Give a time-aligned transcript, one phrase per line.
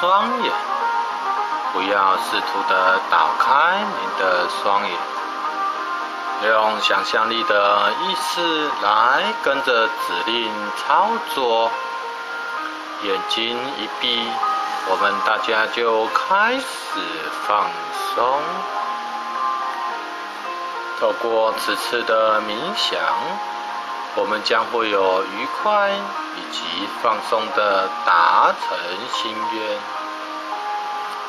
[0.00, 0.52] 双眼，
[1.72, 4.96] 不要试图的打开您的双眼，
[6.48, 9.92] 用想象力的意识来跟着指
[10.26, 11.68] 令操作。
[13.02, 14.24] 眼睛一闭，
[14.88, 17.00] 我们大家就开始
[17.48, 17.66] 放
[18.14, 18.40] 松。
[21.00, 23.00] 透过此次的冥想，
[24.16, 26.62] 我们将会有愉快以及
[27.02, 28.78] 放松的达成
[29.12, 29.78] 心愿。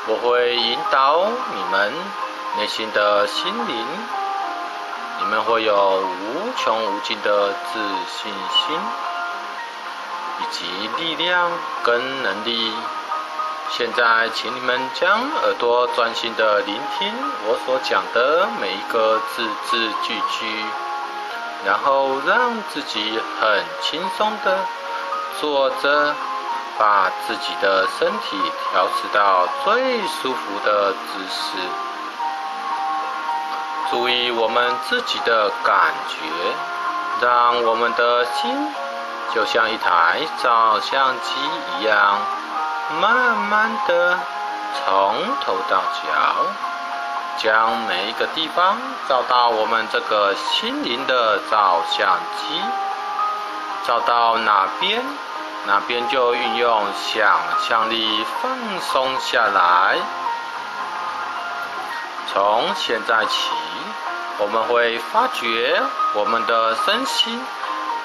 [0.08, 1.92] 我会引导你们
[2.56, 3.86] 内心的心灵，
[5.20, 8.78] 你们会有无穷无尽的自信心。
[10.40, 10.64] 以及
[10.96, 11.50] 力量
[11.84, 12.72] 跟能力。
[13.72, 17.12] 现在，请你们将耳朵专心的聆听
[17.46, 20.64] 我所讲的每一个字字句句，
[21.64, 24.58] 然后让自己很轻松的
[25.40, 26.14] 坐着，
[26.78, 28.38] 把自己的身体
[28.72, 31.58] 调试到最舒服的姿势。
[33.90, 38.72] 注意我们自己的感觉，让我们的心。
[39.32, 41.34] 就像一台照相机
[41.78, 42.18] 一样，
[43.00, 44.18] 慢慢的
[44.74, 45.14] 从
[45.44, 46.46] 头到脚，
[47.42, 48.76] 将每一个地方
[49.08, 52.60] 照到我们这个心灵的照相机，
[53.86, 55.02] 照到哪边，
[55.66, 59.96] 哪边就运用想象力放松下来。
[62.30, 63.50] 从现在起，
[64.38, 65.80] 我们会发觉
[66.14, 67.40] 我们的身心。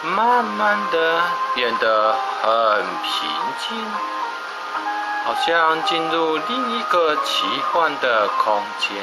[0.04, 1.22] 慢慢的
[1.56, 2.14] 变得
[2.44, 2.52] 很
[3.02, 3.30] 平
[3.68, 3.92] 静，
[5.26, 8.96] 好像进入另一个奇幻的空间，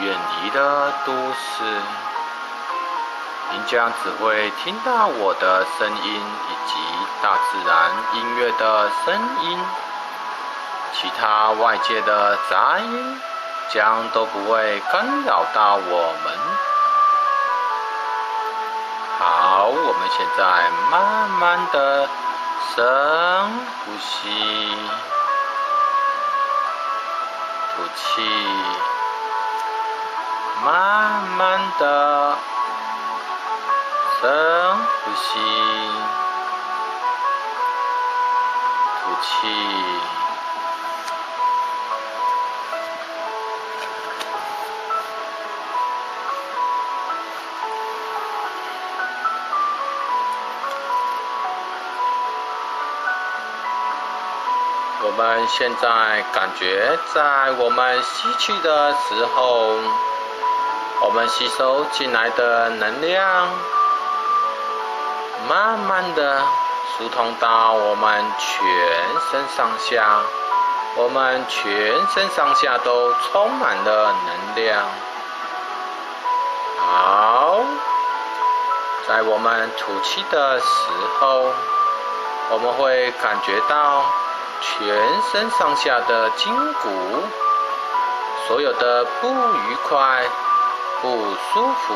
[0.00, 1.64] 远离了都市。
[3.52, 6.74] 您将只会听到我的声音以及
[7.22, 9.58] 大自然音乐的声音，
[10.94, 13.20] 其他外界的杂音
[13.68, 16.38] 将都不会干扰到我们。
[19.18, 22.08] 好，我们现在慢慢的
[22.74, 22.84] 深
[23.84, 24.72] 呼吸，
[27.94, 28.22] 气，
[30.64, 32.36] 慢慢的
[34.20, 35.38] 深呼吸，
[39.04, 40.17] 吐气。
[55.18, 59.74] 我们现在感觉，在我们吸气的时候，
[61.00, 63.48] 我们吸收进来的能量，
[65.48, 66.40] 慢慢的
[66.96, 68.64] 疏通到我们全
[69.28, 70.20] 身上下，
[70.94, 71.66] 我们全
[72.14, 74.84] 身上下都充满了能量。
[76.78, 77.58] 好，
[79.08, 80.66] 在我们吐气的时
[81.18, 81.46] 候，
[82.50, 84.04] 我们会感觉到。
[84.60, 86.88] 全身上下的筋骨，
[88.46, 90.22] 所有的不愉快、
[91.00, 91.08] 不
[91.52, 91.94] 舒服、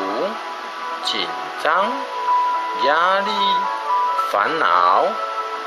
[1.04, 1.26] 紧
[1.62, 1.90] 张、
[2.84, 3.30] 压力、
[4.30, 5.04] 烦恼，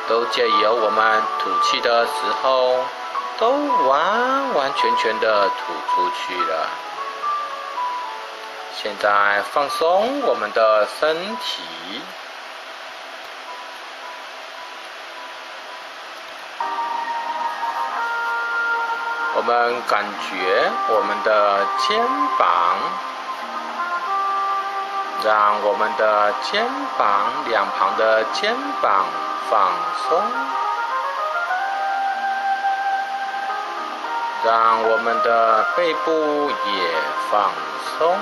[0.07, 2.11] 都借由我们吐气的时
[2.41, 2.77] 候，
[3.39, 6.67] 都完完全全的吐出去了。
[8.77, 11.61] 现在放松我们的身体。
[19.47, 22.03] 我们感觉我们的肩
[22.35, 22.49] 膀，
[25.23, 26.65] 让我们的肩
[26.97, 29.05] 膀两旁的肩膀
[29.47, 29.71] 放
[30.09, 30.19] 松，
[34.43, 36.89] 让我们的背部也
[37.29, 37.51] 放
[37.99, 38.17] 松，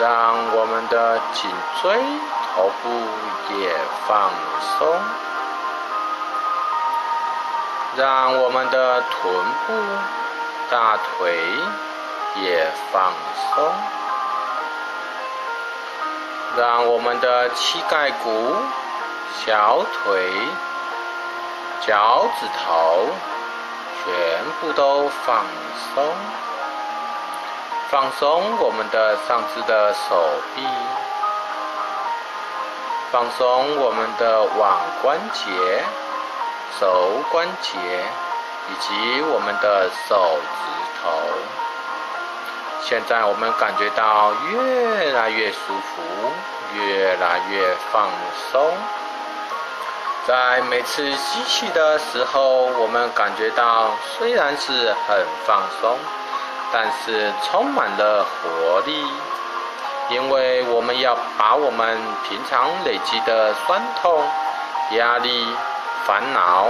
[0.00, 1.50] 让我们的颈
[1.82, 1.92] 椎、
[2.56, 2.88] 头部
[3.60, 3.76] 也
[4.08, 4.30] 放
[4.78, 4.98] 松。
[7.96, 9.32] 让我们的臀
[9.66, 9.72] 部、
[10.68, 11.32] 大腿
[12.42, 13.12] 也放
[13.54, 13.72] 松，
[16.56, 18.56] 让我们的膝盖骨、
[19.46, 20.32] 小腿、
[21.86, 23.06] 脚趾头
[24.02, 25.44] 全部都放
[25.94, 26.04] 松，
[27.90, 30.16] 放松我们的上肢的手
[30.56, 30.66] 臂，
[33.12, 35.84] 放松我们的腕关节。
[36.78, 37.78] 手关节
[38.68, 40.62] 以及我们的手指
[41.02, 41.10] 头，
[42.82, 46.02] 现在我们感觉到越来越舒服，
[46.74, 48.08] 越来越放
[48.50, 48.72] 松。
[50.26, 55.98] 在每次吸气的时候，我们感觉到虽然是很放松，
[56.72, 59.06] 但是充满了活力，
[60.08, 64.24] 因为我们要把我们平常累积的酸痛、
[64.92, 65.46] 压力、
[66.06, 66.68] 烦恼，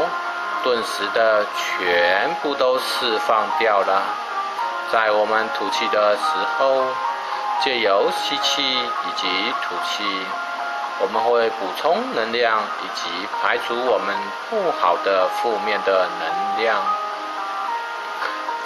[0.63, 4.03] 顿时的全部都释放掉了。
[4.93, 6.23] 在我们吐气的时
[6.59, 6.85] 候，
[7.63, 10.05] 借由吸气以及吐气。
[11.01, 13.11] 我们会补充能量，以及
[13.43, 14.15] 排除我们
[14.49, 16.81] 不好的负面的能量。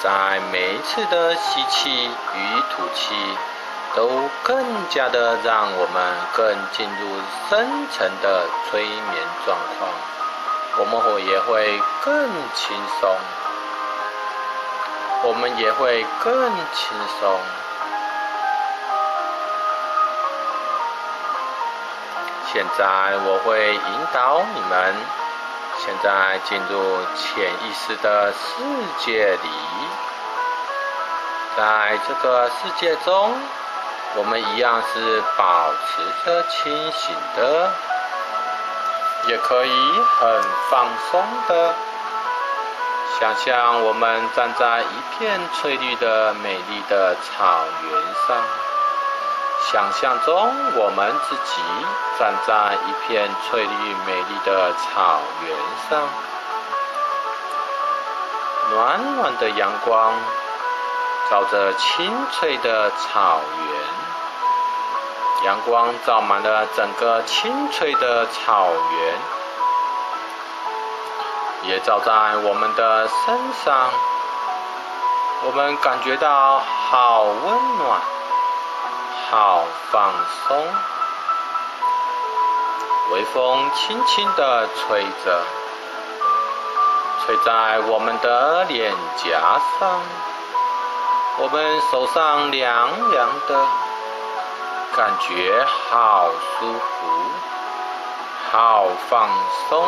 [0.03, 3.15] 在每一次的吸气与吐气，
[3.97, 7.09] 都更加的让我们更进入
[7.49, 9.91] 深层的催眠状况。
[10.81, 13.17] 我们会也会更轻松，
[15.25, 17.41] 我们也会更轻松。
[22.53, 22.85] 现在
[23.27, 24.95] 我会引导你们，
[25.85, 28.63] 现在进入潜意识的世
[28.99, 29.49] 界里。
[31.57, 33.35] 在这个世界中，
[34.15, 37.71] 我们一样是保持着清醒的，
[39.29, 39.71] 也可以
[40.19, 41.75] 很放松的。
[43.21, 48.37] 想象我们站在一片翠绿的美丽的草原上。
[49.71, 51.61] 想象中，我们自己
[52.19, 55.57] 站在一片翠绿美丽的草原
[55.91, 56.09] 上，
[58.71, 60.15] 暖暖的阳光
[61.29, 63.78] 照着青翠的草原，
[65.45, 69.15] 阳光照满了整个青翠的草原，
[71.71, 73.91] 也照在我们的身上，
[75.45, 78.01] 我们感觉到好温暖。
[79.31, 79.63] 好
[79.93, 80.11] 放
[80.47, 80.67] 松，
[83.13, 85.43] 微风轻轻地吹着，
[87.27, 90.01] 吹在我们的脸颊上，
[91.37, 93.67] 我们手上凉凉的，
[94.99, 96.29] 感觉好
[96.59, 96.81] 舒服，
[98.51, 99.29] 好放
[99.69, 99.85] 松。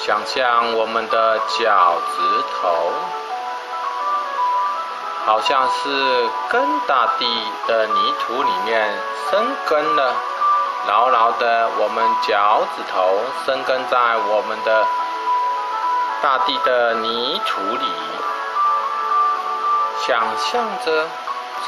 [0.00, 2.92] 想象我们的脚趾头。
[5.24, 7.24] 好像是跟大地
[7.66, 8.94] 的泥土里面
[9.30, 10.12] 生根了，
[10.86, 14.86] 牢牢的，我们脚趾头生根在我们的
[16.20, 17.86] 大地的泥土里，
[20.06, 21.08] 想象着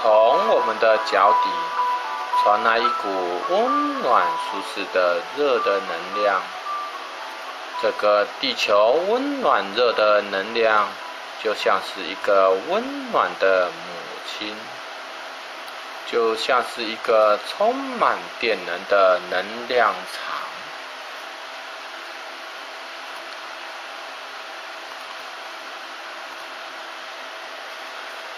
[0.01, 1.51] 从我们的脚底
[2.43, 3.09] 传来一股
[3.51, 6.41] 温暖舒适的热的能量，
[7.83, 10.89] 这个地球温暖热的能量。
[11.45, 13.93] 就像是一个温暖的母
[14.27, 14.57] 亲，
[16.07, 20.46] 就像是一个充满电能的能量场，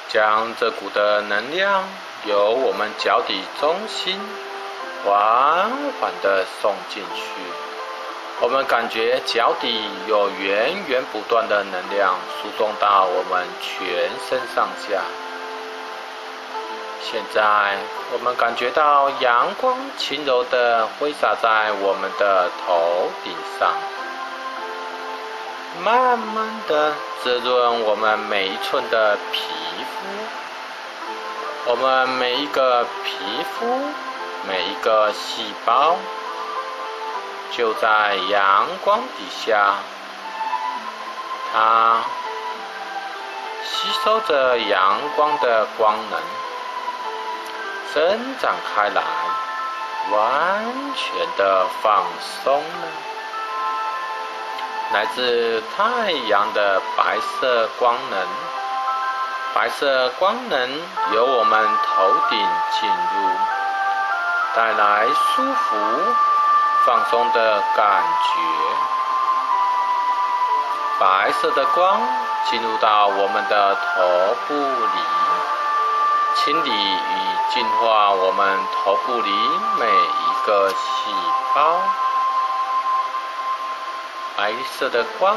[0.09, 1.85] 将这股的能量
[2.25, 4.19] 由我们脚底中心
[5.05, 7.23] 缓缓的送进去。
[8.41, 15.03] 我们感觉脚底有源源不断的能量输送到我们全身上下。
[17.01, 17.77] 现在，
[18.13, 23.73] 我们感觉到阳光轻柔的挥洒在我们的头顶上，
[25.83, 29.41] 慢慢的滋润我们每一寸的皮
[29.79, 33.65] 皮肤，我们每一个皮肤，
[34.49, 35.95] 每一个细胞。
[37.53, 39.75] 就在阳光底下，
[41.53, 42.01] 它
[43.65, 46.21] 吸收着阳光的光能，
[47.95, 49.03] 伸展开来，
[50.11, 50.65] 完
[50.97, 52.05] 全的放
[52.43, 52.89] 松了。
[54.93, 58.27] 来自太阳的白色光能，
[59.55, 60.71] 白色光能
[61.13, 62.39] 由我们头顶
[62.81, 63.31] 进入，
[64.55, 65.77] 带来舒服。
[66.87, 68.41] 放松的感觉，
[70.99, 72.01] 白色的光
[72.49, 75.01] 进入到我们的头部里，
[76.37, 79.31] 清理与净化我们头部里
[79.79, 81.11] 每一个细
[81.55, 81.81] 胞。
[84.37, 85.37] 白色的光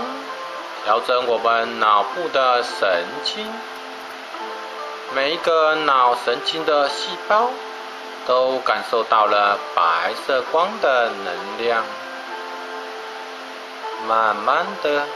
[0.86, 3.52] 调整我们脑部的神经，
[5.14, 7.50] 每一个脑神经的细胞。
[8.28, 11.84] 都感受到了白色光的能量，
[14.08, 15.08] 慢慢的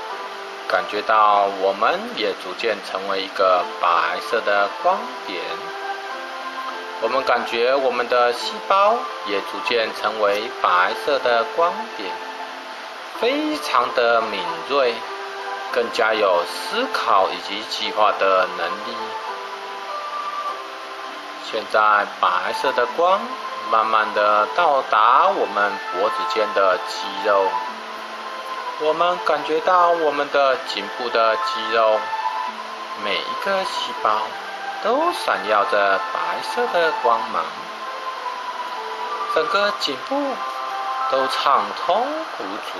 [0.67, 4.97] 感觉到我们也逐渐成为一个白色的光
[5.27, 5.39] 点，
[7.03, 8.95] 我们感觉我们的细胞
[9.27, 12.09] 也逐渐成为白色的光点，
[13.19, 14.95] 非常的敏锐，
[15.71, 18.97] 更加有思考以及计划的能力。
[21.51, 23.21] 现在白色的光
[23.71, 27.47] 慢慢的到达我们脖子间的肌肉，
[28.81, 31.99] 我们感觉到我们的颈部的肌肉，
[33.03, 34.21] 每一个细胞
[34.83, 37.43] 都闪耀着白色的光芒，
[39.33, 40.15] 整个颈部
[41.11, 42.07] 都畅通
[42.39, 42.79] 无阻，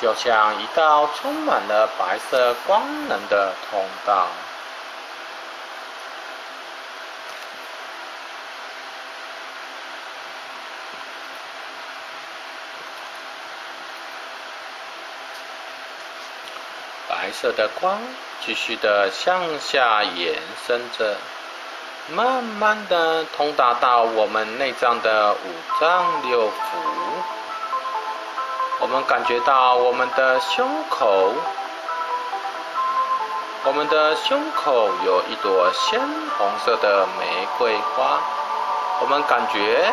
[0.00, 4.26] 就像一道充满了白色光能的通道。
[17.32, 17.98] 色的光
[18.44, 20.34] 继续的向下延
[20.66, 21.16] 伸着，
[22.12, 26.50] 慢慢的通达到我们内脏的五脏六腑。
[28.80, 31.34] 我们感觉到我们的胸口，
[33.64, 36.00] 我们的胸口有一朵鲜
[36.38, 38.18] 红色的玫瑰花。
[39.02, 39.92] 我们感觉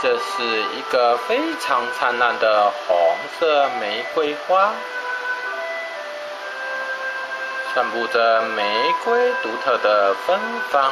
[0.00, 2.96] 这是一个非常灿烂的红
[3.38, 4.70] 色玫瑰花。
[7.72, 10.36] 散布着玫瑰独特的芬
[10.70, 10.90] 芳，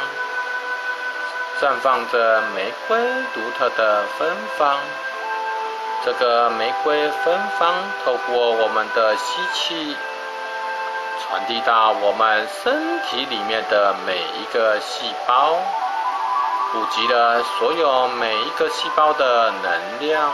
[1.61, 2.97] 绽放着玫瑰
[3.35, 4.77] 独特的芬芳。
[6.05, 9.97] 这个玫瑰芬芳透过我们的吸气，
[11.21, 15.57] 传递到我们身体里面的每一个细胞，
[16.71, 20.31] 普及了所有每一个细胞的能量。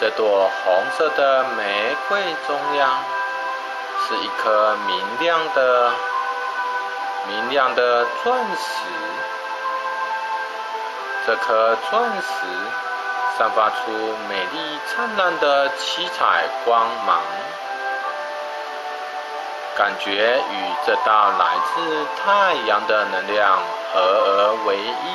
[0.00, 3.13] 这朵红色的玫瑰中央。
[4.06, 5.90] 是一颗明亮的、
[7.26, 8.82] 明亮的钻石。
[11.26, 12.46] 这颗钻石
[13.38, 13.90] 散发出
[14.28, 17.22] 美丽灿烂的七彩光芒，
[19.76, 23.58] 感觉与这道来自太阳的能量
[23.92, 25.06] 合而为一，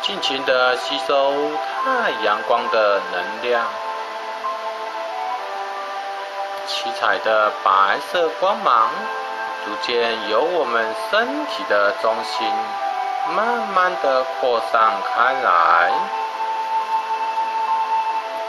[0.00, 1.34] 尽情的吸收
[1.84, 3.62] 太阳光的能量。
[6.72, 8.90] 七彩的白色光芒
[9.64, 12.48] 逐渐由我们身体的中心
[13.34, 15.90] 慢慢的扩散开来，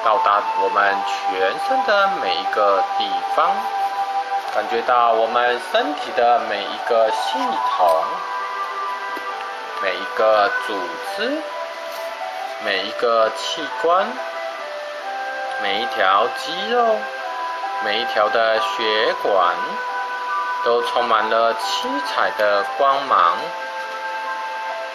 [0.05, 3.49] 到达我们全身的每一个地方，
[4.53, 8.03] 感觉到我们身体的每一个系统、
[9.81, 10.79] 每一个组
[11.17, 11.41] 织、
[12.63, 14.05] 每一个器官、
[15.63, 16.95] 每一条肌肉。
[17.83, 19.55] 每一条的血管
[20.63, 23.35] 都充满了七彩的光芒，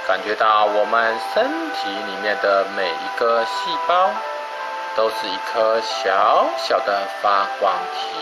[0.07, 4.11] 感觉到我们身体里面的每一个细胞
[4.95, 8.16] 都是一颗小小的发光体，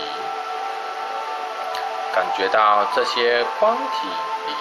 [2.15, 4.09] 感觉到这些光体
[4.47, 4.55] 里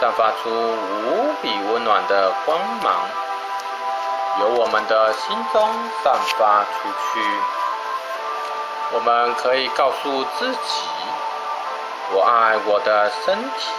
[0.00, 2.92] 散发出无比温暖的光芒，
[4.40, 5.62] 由我们的心中
[6.02, 7.61] 散发出去。
[8.94, 10.58] 我们可以告诉自己：
[12.12, 13.70] 我爱我的身体，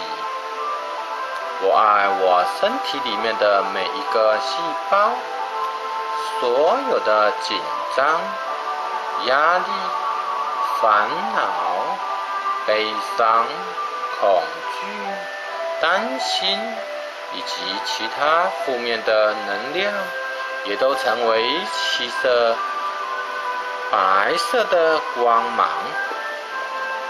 [1.62, 4.56] 我爱我身体里面的每一个细
[4.90, 5.10] 胞，
[6.40, 7.56] 所有的紧
[7.96, 8.20] 张、
[9.26, 9.64] 压力、
[10.82, 11.42] 烦恼、
[12.66, 13.46] 悲伤、
[14.20, 14.42] 恐
[14.80, 14.86] 惧、
[15.80, 16.58] 担心
[17.34, 19.92] 以及其他负面的能量，
[20.64, 22.56] 也都成为七色。
[23.94, 25.68] 白色的光芒，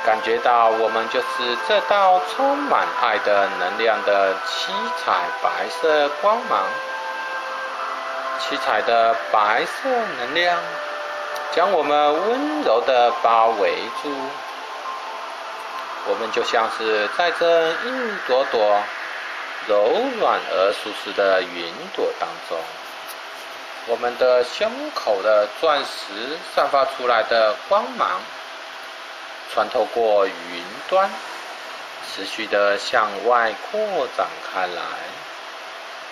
[0.04, 6.60] 感觉到我们就是这道充满爱的能量的七彩白色光芒。
[8.38, 9.88] 七彩的白色
[10.18, 10.58] 能量
[11.52, 14.10] 将我们温柔的包围住，
[16.06, 18.82] 我们就像是在这一朵朵
[19.66, 22.58] 柔软而舒适的云朵当中。
[23.86, 28.18] 我们的胸口的钻石散发出来的光芒，
[29.52, 30.32] 穿透过云
[30.88, 31.10] 端，
[32.08, 34.82] 持续的向外扩展开来，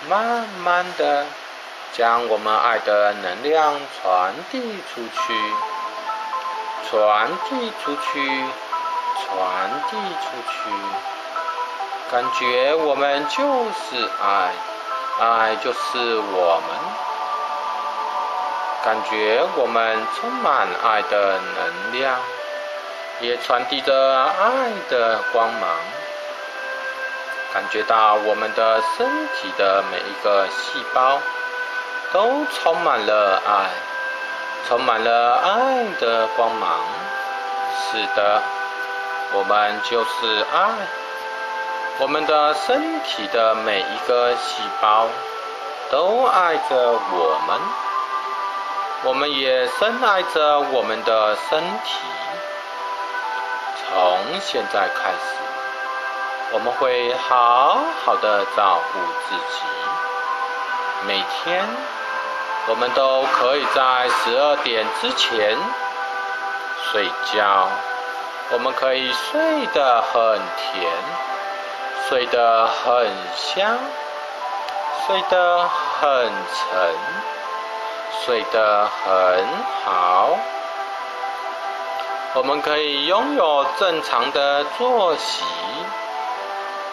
[0.07, 1.25] 慢慢的
[1.95, 4.61] 将我们爱的能量传递
[4.93, 5.33] 出去，
[6.91, 8.45] 传递出去，
[9.17, 10.71] 传递出去，
[12.11, 13.41] 感觉我们就
[13.73, 14.53] 是爱，
[15.19, 16.92] 爱就是我们。
[18.85, 22.19] 感觉我们充满爱的能量，
[23.21, 25.71] 也传递着爱的光芒。
[27.55, 31.21] 感觉到我们的身体的每一个细胞
[32.13, 33.71] 都充满了爱，
[34.67, 36.81] 充满了爱的光芒。
[37.77, 38.43] 是的，
[39.33, 40.71] 我们就是爱。
[42.01, 45.07] 我们的身体的每一个细胞
[45.91, 47.61] 都爱着我们，
[49.05, 51.99] 我们也深爱着我们的身体。
[53.85, 55.37] 从现在开始，
[56.53, 59.65] 我们会好好的照顾自己。
[61.05, 61.67] 每天，
[62.69, 65.59] 我们都可以在十二点之前
[66.93, 67.69] 睡觉，
[68.53, 70.93] 我们可以睡得很甜，
[72.09, 73.79] 睡得很香，
[75.07, 76.95] 睡得很沉，
[78.21, 79.47] 睡得很
[79.85, 80.31] 好。
[82.35, 85.45] 我们可以拥有正常的作息，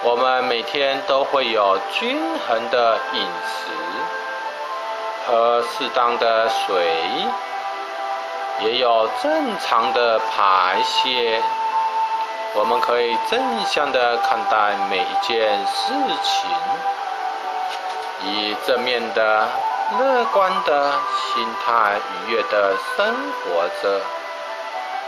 [0.03, 3.71] 我们每天都会有均衡的饮食，
[5.27, 6.88] 喝适当的水，
[8.61, 11.41] 也有正常的排泄。
[12.55, 16.49] 我们可以正向的看待每一件事情，
[18.23, 19.47] 以正面的、
[19.98, 20.91] 乐观的
[21.34, 24.01] 心态愉悦的生活着。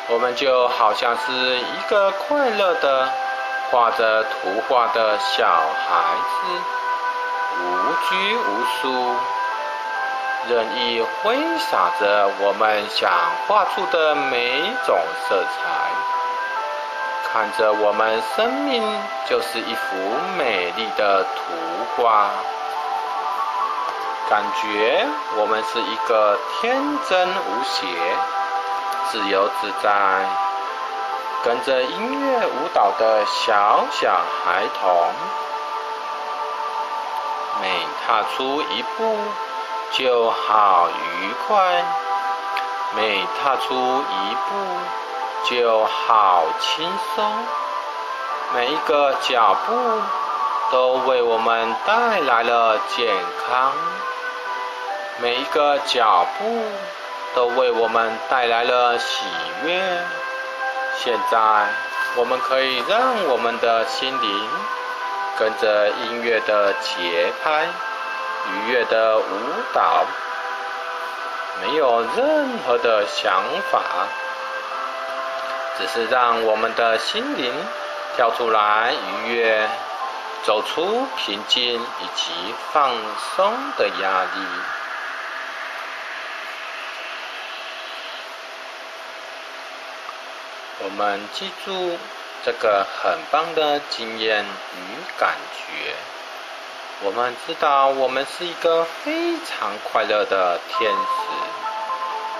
[0.10, 3.08] 我们就好像是一个快乐的
[3.70, 6.38] 画着图画的小孩子，
[7.62, 7.64] 无
[8.10, 9.16] 拘无束，
[10.50, 13.10] 任意挥洒着我们想
[13.48, 14.98] 画出的每种
[15.30, 15.60] 色彩。
[17.32, 18.84] 看着我们生命
[19.30, 19.96] 就是一幅
[20.38, 21.54] 美丽的图
[21.96, 22.30] 画，
[24.32, 26.74] 感觉我们是一个天
[27.10, 27.86] 真无邪。
[29.10, 30.26] 自由自在，
[31.44, 35.12] 跟着音乐舞蹈的小小孩童，
[37.62, 39.18] 每踏出一步
[39.92, 41.84] 就好愉快，
[42.96, 44.66] 每踏出一步
[45.44, 47.34] 就好轻松，
[48.54, 49.76] 每一个脚步
[50.72, 53.14] 都为我们带来了健
[53.46, 53.74] 康，
[55.20, 56.62] 每一个脚步。
[57.34, 59.24] 都为我们带来了喜
[59.64, 59.82] 悦。
[60.98, 61.38] 现在，
[62.18, 64.50] 我们可以让我们的心灵
[65.40, 67.68] 跟着音乐的节拍，
[68.52, 69.24] 愉悦的舞
[69.74, 70.04] 蹈，
[71.62, 73.82] 没有任何的想法，
[75.78, 77.54] 只是让我们的心灵
[78.18, 78.94] 跳出来
[79.24, 79.70] 愉悦，
[80.44, 82.92] 走出平静以及放
[83.38, 84.42] 松的压力。
[90.84, 91.98] 我们记住
[92.44, 94.80] 这个很棒的经验与
[95.20, 95.94] 感觉。
[97.04, 101.52] 我们知道我们是一个非常快乐的天使。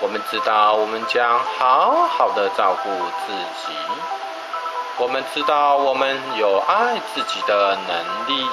[0.00, 3.72] 我们知道我们将好好的照顾自己。
[4.98, 8.44] 我们知道我们有爱自己的能力。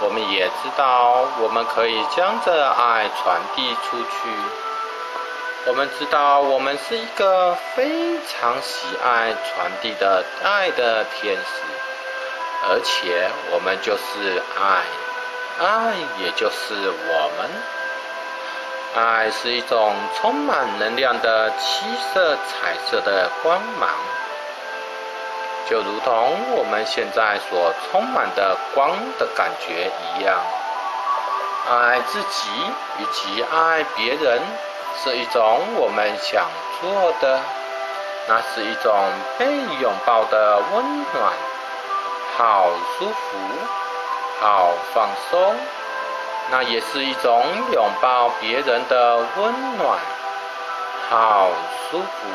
[0.00, 4.65] 我们也知道我们可以将这爱传递出去。
[5.68, 11.62] 我们知道，我们是一个非常喜爱传递的爱的天使，
[12.70, 14.84] 而且我们就是爱，
[15.58, 17.50] 爱也就是我们。
[18.94, 23.90] 爱是一种充满能量的七色彩色的光芒，
[25.68, 30.38] 就如同我们现在所充满的光的感觉一样。
[31.68, 32.48] 爱自己
[33.00, 34.40] 以及爱别人。
[35.02, 36.46] 是一种我们想
[36.80, 37.38] 做的，
[38.28, 38.94] 那是一种
[39.38, 39.46] 被
[39.80, 41.32] 拥抱的温暖，
[42.36, 43.38] 好舒服，
[44.40, 45.56] 好放松。
[46.50, 49.98] 那也是一种拥抱别人的温暖，
[51.10, 51.48] 好
[51.90, 52.28] 舒服，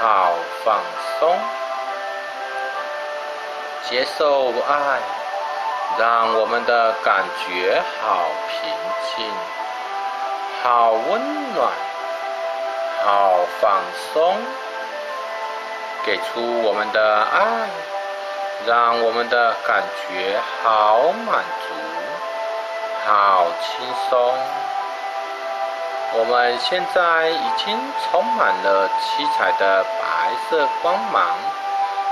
[0.00, 0.32] 好
[0.64, 0.78] 放
[1.18, 1.38] 松。
[3.84, 5.00] 接受爱，
[5.98, 8.70] 让我们的感觉好平
[9.16, 9.61] 静。
[10.62, 11.68] 好温暖，
[13.04, 13.82] 好放
[14.14, 14.36] 松，
[16.06, 17.68] 给出我们的爱，
[18.64, 21.74] 让我们的感觉好满足，
[23.04, 24.34] 好轻松。
[26.14, 31.24] 我们现在已经充满了七彩的白色光芒，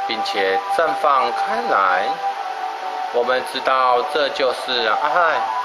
[0.08, 2.08] 并且绽放开来。
[3.12, 5.59] 我们知道这就是爱。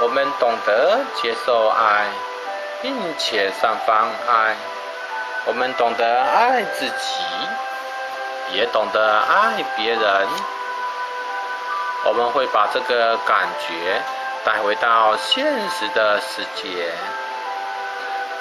[0.00, 2.06] 我们懂得接受爱，
[2.80, 4.54] 并且散发爱。
[5.46, 7.22] 我们懂得爱自己，
[8.52, 10.28] 也懂得爱别人。
[12.04, 14.00] 我们会把这个感觉
[14.44, 16.92] 带回到现实的世界。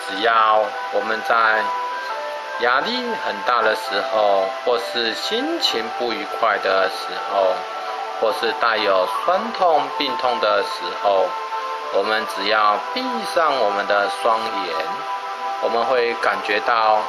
[0.08, 1.64] 只要我们在
[2.60, 2.92] 压力
[3.26, 7.54] 很大的时候，或是心情不愉快的时候，
[8.22, 11.26] 或是带有酸痛、病痛的时候，
[11.94, 13.02] 我们只要闭
[13.34, 14.76] 上我们的双眼，
[15.62, 17.00] 我们会感觉到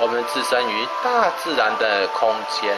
[0.00, 2.76] 我们置身于大自然的空间。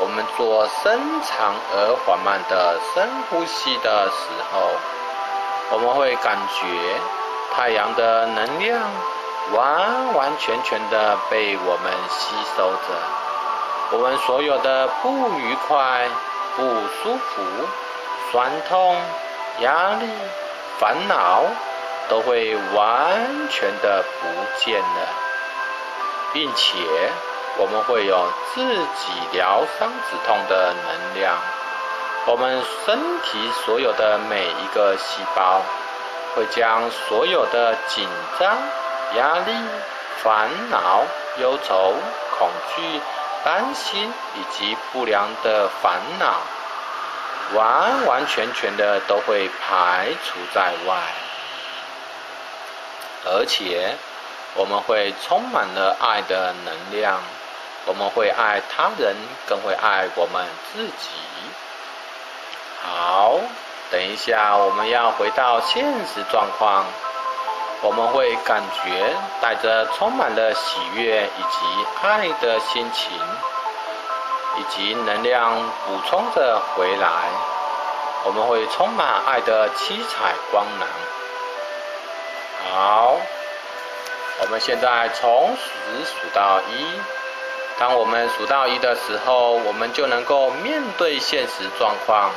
[0.00, 4.68] 我们做深长而缓慢的深呼吸的时候，
[5.70, 6.66] 我们会感觉
[7.54, 8.80] 太阳的能量
[9.52, 13.96] 完完全全的被我们吸收着。
[13.96, 16.08] 我们所有的不愉快、
[16.56, 17.42] 不舒服、
[18.32, 18.96] 酸痛、
[19.60, 20.08] 压力、
[20.78, 21.44] 烦恼，
[22.08, 24.26] 都会完全的不
[24.64, 25.08] 见了，
[26.32, 26.78] 并且。
[27.56, 31.36] 我们会有自己疗伤止痛的能量。
[32.26, 35.62] 我们身体所有的每一个细胞，
[36.34, 38.08] 会将所有的紧
[38.40, 38.56] 张、
[39.16, 39.52] 压力、
[40.20, 41.04] 烦恼、
[41.38, 41.94] 忧愁、
[42.40, 43.00] 恐惧、
[43.44, 46.38] 担心以及不良的烦恼，
[47.52, 50.96] 完完全全的都会排除在外，
[53.26, 53.94] 而且
[54.54, 57.20] 我们会充满了爱的能量。
[57.86, 59.14] 我们会爱他人，
[59.46, 61.10] 更会爱我们自己。
[62.82, 63.38] 好，
[63.90, 66.86] 等一下我们要回到现实状况，
[67.82, 73.12] 我们会感觉带着充满了喜悦以及爱的心情，
[74.56, 75.54] 以及能量
[75.86, 77.08] 补充着回来。
[78.26, 80.88] 我们会充满爱的七彩光芒。
[82.72, 83.16] 好，
[84.40, 86.86] 我们现在从十数到一。
[87.78, 92.30] 当我们数到一的时候，我们就能够面对现实状况，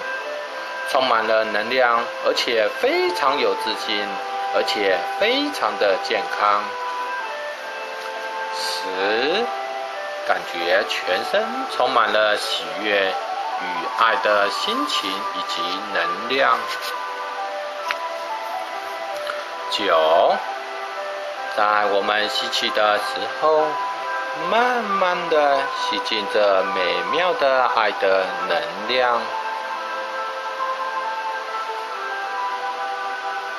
[0.89, 4.06] 充满了能量，而且非常有自信，
[4.56, 6.63] 而且非常的健康。
[8.56, 9.45] 十，
[10.28, 13.13] 感觉全身充满了喜悦
[13.62, 13.66] 与
[14.00, 15.62] 爱的心情以及
[15.94, 16.58] 能量。
[19.72, 20.36] 九，
[21.56, 23.04] 在我们吸气的时
[23.42, 23.66] 候。
[24.52, 29.20] 慢慢的吸进这美妙的爱的能量。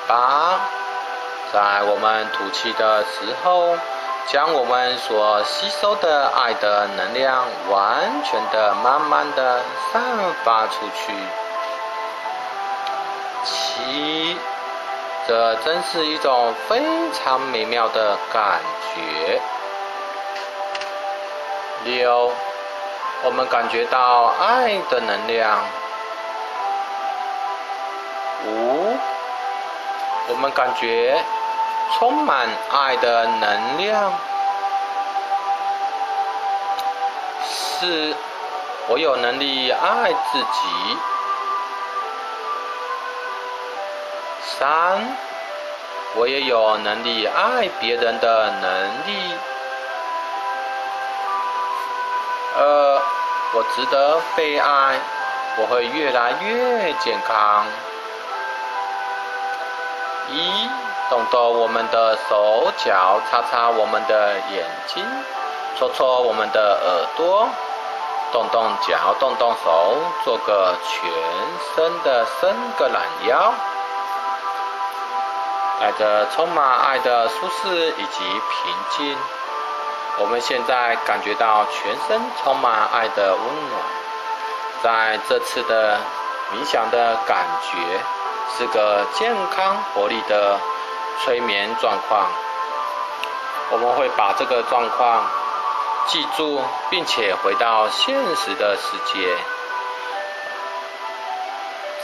[0.07, 0.57] 八，
[1.51, 3.77] 在我们吐气的时候，
[4.31, 9.59] 将我们所吸收的爱的能量完全的、慢慢的
[9.91, 10.03] 散
[10.43, 11.11] 发出去。
[13.43, 14.37] 七，
[15.27, 16.79] 这真是一种非
[17.11, 18.59] 常美妙的感
[18.93, 19.41] 觉。
[21.85, 22.31] 六，
[23.23, 25.57] 我们感觉到爱的能量。
[28.45, 28.95] 五，
[30.27, 31.19] 我们感觉
[31.97, 34.13] 充满爱的能量。
[37.45, 38.15] 四，
[38.87, 40.97] 我有能力爱自己。
[44.41, 44.99] 三，
[46.15, 49.33] 我也有能力爱别人的能力。
[52.57, 53.01] 二，
[53.53, 54.99] 我值得被爱，
[55.57, 57.65] 我会越来越健康。
[60.31, 60.69] 一，
[61.09, 65.03] 动动我们的手脚，擦擦我们的眼睛，
[65.77, 67.49] 搓搓我们的耳朵，
[68.31, 71.11] 动动脚，动动手，做个全
[71.75, 73.51] 身的伸个懒腰，
[75.79, 79.17] 带着充满爱的舒适以及平静。
[80.19, 83.81] 我们现在感觉到全身充满爱的温暖，
[84.83, 85.97] 在这次的
[86.51, 87.77] 冥想的感觉
[88.57, 90.59] 是个健康活力的
[91.23, 92.27] 催眠状况。
[93.71, 95.23] 我们会把这个状况
[96.07, 99.35] 记住，并且回到现实的世界。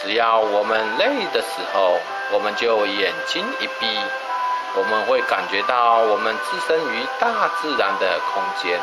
[0.03, 1.99] 只要我们累的时候，
[2.31, 3.99] 我们就眼睛一闭。
[4.77, 8.77] 我们会感觉到我们置身于大自然的空间，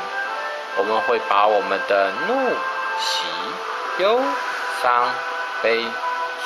[0.79, 2.35] 我们会把我们的怒、
[2.99, 3.25] 喜、
[3.99, 4.19] 忧、
[4.83, 5.05] 伤、
[5.63, 5.85] 悲，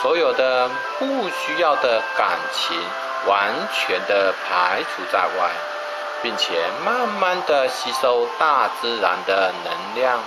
[0.03, 0.69] 所有的
[0.99, 2.77] 不需要的感情，
[3.27, 5.51] 完全的排除在外，
[6.23, 10.21] 并且慢慢的吸收大自然的能量。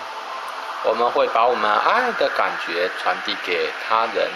[0.83, 4.29] 我们会把我们爱的感觉传递给他人，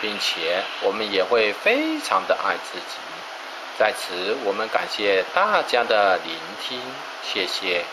[0.00, 2.98] 并且我们也会非常的爱自己。
[3.78, 6.80] 在此，我们感谢大家的聆听，
[7.22, 7.84] 谢谢。